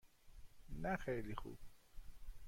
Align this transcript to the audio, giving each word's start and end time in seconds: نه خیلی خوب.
نه 0.69 0.95
خیلی 0.97 1.35
خوب. 1.35 1.57